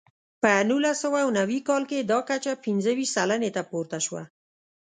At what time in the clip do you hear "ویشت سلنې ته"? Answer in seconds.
2.97-3.61